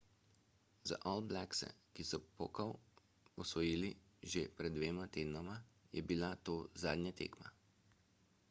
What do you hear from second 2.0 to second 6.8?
so pokal osvojili že pred dvema tednoma je bila to